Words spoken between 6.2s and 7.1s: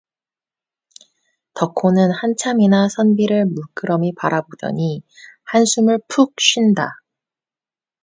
쉰다.